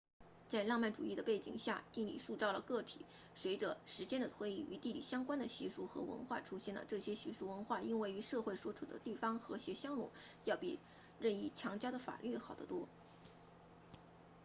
[0.47, 3.05] 在浪漫主义的背景下地理塑造了个体
[3.35, 10.09] 随着时间的推移与地理相关的习俗和文化出现了这些习俗文化因为与社会所处的地方和谐相融
[10.43, 10.79] 要比
[11.19, 12.87] 任意强加的法律好得多